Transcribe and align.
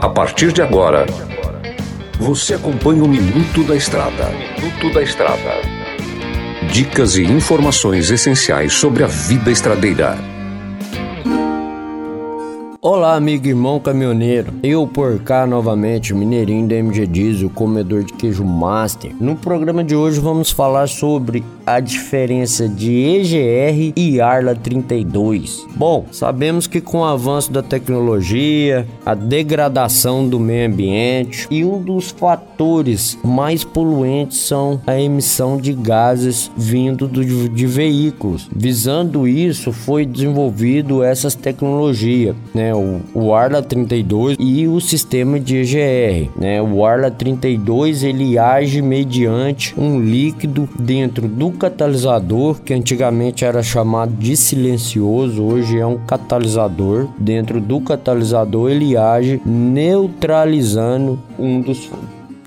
A 0.00 0.08
partir 0.08 0.52
de 0.52 0.62
agora, 0.62 1.06
você 2.18 2.54
acompanha 2.54 3.02
o 3.02 3.08
Minuto 3.08 3.62
da 3.64 3.74
Estrada. 3.74 4.30
Minuto 4.30 4.94
da 4.94 5.02
Estrada. 5.02 5.60
Dicas 6.70 7.16
e 7.16 7.24
informações 7.24 8.10
essenciais 8.10 8.72
sobre 8.72 9.04
a 9.04 9.06
vida 9.06 9.50
estradeira. 9.50 10.16
Olá, 12.80 13.16
amigo 13.16 13.48
irmão 13.48 13.80
caminhoneiro. 13.80 14.54
Eu 14.62 14.86
por 14.86 15.18
cá 15.18 15.44
novamente, 15.44 16.14
mineirinho 16.14 16.68
da 16.68 16.76
MG 16.76 17.08
Diesel, 17.08 17.50
comedor 17.50 18.04
de 18.04 18.12
queijo 18.12 18.44
master. 18.44 19.12
No 19.20 19.34
programa 19.34 19.82
de 19.82 19.96
hoje 19.96 20.20
vamos 20.20 20.52
falar 20.52 20.86
sobre 20.86 21.42
a 21.66 21.80
diferença 21.80 22.68
de 22.68 22.92
EGR 22.92 23.92
e 23.96 24.20
Arla 24.20 24.54
32. 24.54 25.66
Bom, 25.74 26.06
sabemos 26.12 26.68
que 26.68 26.80
com 26.80 27.00
o 27.00 27.04
avanço 27.04 27.50
da 27.50 27.64
tecnologia, 27.64 28.86
a 29.04 29.12
degradação 29.12 30.28
do 30.28 30.38
meio 30.38 30.70
ambiente 30.70 31.48
e 31.50 31.64
um 31.64 31.82
dos 31.82 32.10
fatores 32.10 33.18
mais 33.24 33.64
poluentes 33.64 34.38
são 34.38 34.80
a 34.86 34.98
emissão 34.98 35.56
de 35.56 35.72
gases 35.72 36.48
vindo 36.56 37.08
do, 37.08 37.48
de 37.48 37.66
veículos. 37.66 38.48
Visando 38.54 39.26
isso, 39.26 39.72
foi 39.72 40.06
desenvolvido 40.06 41.02
essas 41.02 41.34
tecnologias, 41.34 42.36
né? 42.54 42.67
O, 42.74 43.00
o 43.14 43.34
Arla 43.34 43.62
32 43.62 44.36
e 44.38 44.66
o 44.66 44.80
sistema 44.80 45.38
de 45.38 45.56
EGR, 45.58 46.30
né? 46.36 46.62
O 46.62 46.84
Arla 46.84 47.10
32 47.10 48.02
ele 48.02 48.38
age 48.38 48.82
mediante 48.82 49.78
um 49.78 50.00
líquido 50.00 50.68
dentro 50.78 51.28
do 51.28 51.50
catalisador, 51.50 52.60
que 52.60 52.74
antigamente 52.74 53.44
era 53.44 53.62
chamado 53.62 54.12
de 54.12 54.36
silencioso, 54.36 55.42
hoje 55.42 55.78
é 55.78 55.86
um 55.86 55.98
catalisador. 55.98 57.08
Dentro 57.18 57.60
do 57.60 57.80
catalisador 57.80 58.70
ele 58.70 58.96
age 58.96 59.40
neutralizando 59.44 61.18
um 61.38 61.60
dos 61.60 61.90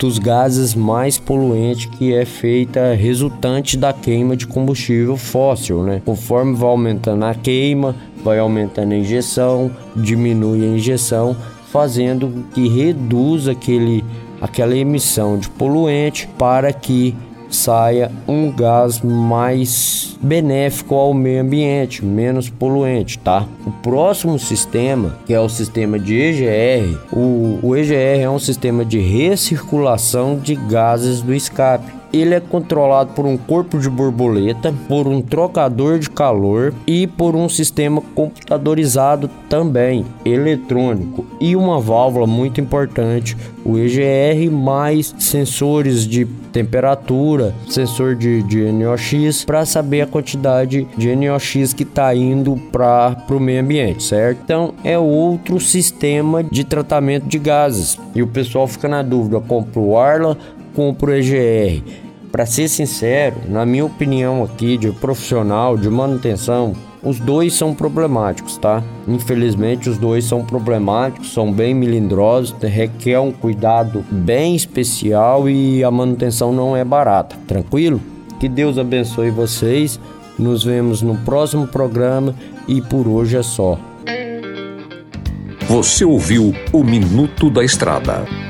dos 0.00 0.18
gases 0.18 0.74
mais 0.74 1.18
poluentes 1.18 1.84
que 1.84 2.14
é 2.14 2.24
feita 2.24 2.94
resultante 2.94 3.76
da 3.76 3.92
queima 3.92 4.34
de 4.34 4.46
combustível 4.46 5.14
fóssil, 5.14 5.82
né? 5.82 6.00
Conforme 6.02 6.56
vai 6.56 6.70
aumentando 6.70 7.22
a 7.26 7.34
queima, 7.34 7.94
vai 8.24 8.38
aumentando 8.38 8.92
a 8.92 8.96
injeção, 8.96 9.70
diminui 9.94 10.62
a 10.62 10.68
injeção, 10.74 11.36
fazendo 11.70 12.46
que 12.54 12.66
reduza 12.66 13.52
aquele 13.52 14.02
aquela 14.40 14.74
emissão 14.74 15.38
de 15.38 15.50
poluente 15.50 16.26
para 16.38 16.72
que 16.72 17.14
saia 17.50 18.10
um 18.26 18.50
gás 18.50 19.00
mais 19.00 20.16
benéfico 20.20 20.94
ao 20.94 21.12
meio 21.14 21.42
ambiente, 21.42 22.04
menos 22.04 22.48
poluente, 22.48 23.18
tá? 23.18 23.46
O 23.66 23.70
próximo 23.70 24.38
sistema, 24.38 25.16
que 25.26 25.34
é 25.34 25.40
o 25.40 25.48
sistema 25.48 25.98
de 25.98 26.14
EGR, 26.14 26.98
o, 27.12 27.58
o 27.62 27.76
EGR 27.76 28.22
é 28.22 28.30
um 28.30 28.38
sistema 28.38 28.84
de 28.84 28.98
recirculação 28.98 30.38
de 30.38 30.54
gases 30.54 31.22
do 31.22 31.34
escape 31.34 31.99
ele 32.12 32.34
é 32.34 32.40
controlado 32.40 33.12
por 33.12 33.26
um 33.26 33.36
corpo 33.36 33.78
de 33.78 33.88
borboleta, 33.88 34.74
por 34.88 35.06
um 35.06 35.20
trocador 35.20 35.98
de 35.98 36.10
calor 36.10 36.74
e 36.86 37.06
por 37.06 37.34
um 37.34 37.48
sistema 37.48 38.02
computadorizado 38.14 39.30
também, 39.48 40.04
eletrônico, 40.24 41.26
e 41.40 41.54
uma 41.56 41.80
válvula 41.80 42.26
muito 42.26 42.60
importante, 42.60 43.36
o 43.64 43.78
EGR, 43.78 44.50
mais 44.50 45.14
sensores 45.18 46.06
de 46.06 46.26
temperatura, 46.50 47.54
sensor 47.68 48.16
de, 48.16 48.42
de 48.42 48.72
NOx, 48.72 49.44
para 49.44 49.64
saber 49.64 50.02
a 50.02 50.06
quantidade 50.06 50.86
de 50.96 51.14
NOx 51.14 51.72
que 51.72 51.82
está 51.84 52.14
indo 52.14 52.56
para 52.72 53.16
o 53.30 53.38
meio 53.38 53.60
ambiente, 53.60 54.02
certo? 54.02 54.40
Então 54.44 54.74
é 54.82 54.98
outro 54.98 55.60
sistema 55.60 56.42
de 56.42 56.64
tratamento 56.64 57.26
de 57.26 57.38
gases. 57.38 57.98
E 58.14 58.22
o 58.22 58.26
pessoal 58.26 58.66
fica 58.66 58.88
na 58.88 59.02
dúvida: 59.02 59.40
compro 59.40 59.82
o 59.82 59.98
Arla 59.98 60.36
compro 60.74 61.10
o 61.10 61.14
EGR. 61.14 61.82
Para 62.30 62.46
ser 62.46 62.68
sincero, 62.68 63.36
na 63.48 63.66
minha 63.66 63.84
opinião 63.84 64.44
aqui 64.44 64.78
de 64.78 64.92
profissional 64.92 65.76
de 65.76 65.90
manutenção, 65.90 66.74
os 67.02 67.18
dois 67.18 67.54
são 67.54 67.74
problemáticos, 67.74 68.58
tá? 68.58 68.82
Infelizmente 69.08 69.88
os 69.88 69.98
dois 69.98 70.24
são 70.24 70.44
problemáticos, 70.44 71.32
são 71.32 71.50
bem 71.52 71.74
melindrosos, 71.74 72.54
requer 72.60 73.18
um 73.18 73.32
cuidado 73.32 74.04
bem 74.10 74.54
especial 74.54 75.48
e 75.48 75.82
a 75.82 75.90
manutenção 75.90 76.52
não 76.52 76.76
é 76.76 76.84
barata. 76.84 77.36
Tranquilo? 77.46 78.00
Que 78.38 78.48
Deus 78.48 78.78
abençoe 78.78 79.30
vocês. 79.30 79.98
Nos 80.38 80.62
vemos 80.62 81.02
no 81.02 81.16
próximo 81.18 81.66
programa 81.66 82.34
e 82.68 82.80
por 82.80 83.08
hoje 83.08 83.36
é 83.36 83.42
só. 83.42 83.78
Você 85.66 86.04
ouviu 86.04 86.52
o 86.72 86.82
Minuto 86.82 87.50
da 87.50 87.64
Estrada. 87.64 88.49